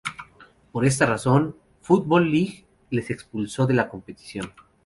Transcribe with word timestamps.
Por 0.71 0.83
esta 0.83 1.05
razón 1.05 1.55
la 1.55 1.85
"Football 1.85 2.31
League" 2.31 2.65
les 2.89 3.11
expulsó 3.11 3.67
de 3.67 3.75
la 3.75 3.87
competición. 3.87 4.51